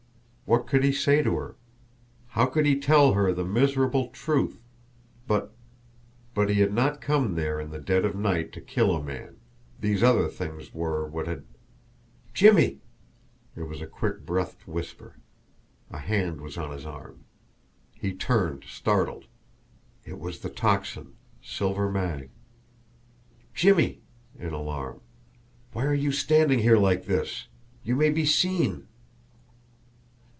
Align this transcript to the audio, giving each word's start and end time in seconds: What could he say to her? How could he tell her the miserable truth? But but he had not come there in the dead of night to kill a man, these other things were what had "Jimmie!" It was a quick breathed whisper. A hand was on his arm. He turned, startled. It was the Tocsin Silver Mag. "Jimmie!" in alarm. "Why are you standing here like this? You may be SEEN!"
What 0.43 0.67
could 0.67 0.83
he 0.83 0.91
say 0.91 1.23
to 1.23 1.33
her? 1.37 1.55
How 2.31 2.45
could 2.45 2.65
he 2.65 2.77
tell 2.77 3.13
her 3.13 3.31
the 3.31 3.45
miserable 3.45 4.09
truth? 4.09 4.59
But 5.25 5.55
but 6.33 6.49
he 6.49 6.55
had 6.59 6.73
not 6.73 6.99
come 6.99 7.35
there 7.35 7.57
in 7.57 7.69
the 7.71 7.79
dead 7.79 8.03
of 8.03 8.15
night 8.17 8.51
to 8.51 8.59
kill 8.59 8.93
a 8.93 9.01
man, 9.01 9.37
these 9.79 10.03
other 10.03 10.27
things 10.27 10.73
were 10.73 11.07
what 11.07 11.25
had 11.25 11.45
"Jimmie!" 12.33 12.81
It 13.55 13.61
was 13.61 13.79
a 13.81 13.87
quick 13.87 14.25
breathed 14.25 14.65
whisper. 14.67 15.15
A 15.89 15.99
hand 15.99 16.41
was 16.41 16.57
on 16.57 16.71
his 16.73 16.85
arm. 16.85 17.23
He 17.93 18.11
turned, 18.13 18.65
startled. 18.67 19.27
It 20.03 20.19
was 20.19 20.41
the 20.41 20.49
Tocsin 20.49 21.13
Silver 21.41 21.89
Mag. 21.89 22.29
"Jimmie!" 23.53 24.01
in 24.37 24.51
alarm. 24.51 24.99
"Why 25.71 25.85
are 25.85 25.93
you 25.93 26.11
standing 26.11 26.59
here 26.59 26.77
like 26.77 27.05
this? 27.05 27.47
You 27.85 27.95
may 27.95 28.09
be 28.09 28.25
SEEN!" 28.25 28.89